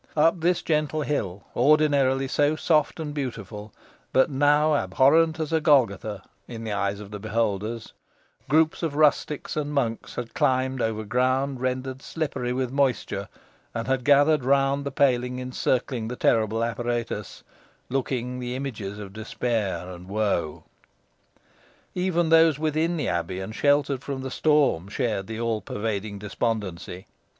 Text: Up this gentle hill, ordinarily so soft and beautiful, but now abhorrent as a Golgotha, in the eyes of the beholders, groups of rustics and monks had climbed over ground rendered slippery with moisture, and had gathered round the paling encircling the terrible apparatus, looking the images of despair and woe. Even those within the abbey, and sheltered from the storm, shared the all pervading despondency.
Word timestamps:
Up 0.17 0.39
this 0.39 0.63
gentle 0.63 1.03
hill, 1.03 1.43
ordinarily 1.55 2.27
so 2.27 2.55
soft 2.55 2.99
and 2.99 3.13
beautiful, 3.13 3.71
but 4.11 4.31
now 4.31 4.73
abhorrent 4.73 5.39
as 5.39 5.53
a 5.53 5.61
Golgotha, 5.61 6.23
in 6.47 6.63
the 6.63 6.71
eyes 6.71 6.99
of 6.99 7.11
the 7.11 7.19
beholders, 7.19 7.93
groups 8.49 8.81
of 8.81 8.95
rustics 8.95 9.55
and 9.55 9.71
monks 9.71 10.15
had 10.15 10.33
climbed 10.33 10.81
over 10.81 11.03
ground 11.03 11.61
rendered 11.61 12.01
slippery 12.01 12.51
with 12.51 12.71
moisture, 12.71 13.29
and 13.75 13.85
had 13.87 14.03
gathered 14.03 14.43
round 14.43 14.87
the 14.87 14.91
paling 14.91 15.37
encircling 15.37 16.07
the 16.07 16.15
terrible 16.15 16.63
apparatus, 16.63 17.43
looking 17.87 18.39
the 18.39 18.55
images 18.55 18.97
of 18.97 19.13
despair 19.13 19.87
and 19.87 20.07
woe. 20.09 20.63
Even 21.93 22.29
those 22.29 22.57
within 22.57 22.97
the 22.97 23.07
abbey, 23.07 23.39
and 23.39 23.53
sheltered 23.53 24.01
from 24.03 24.21
the 24.23 24.31
storm, 24.31 24.87
shared 24.87 25.27
the 25.27 25.39
all 25.39 25.61
pervading 25.61 26.17
despondency. 26.17 27.05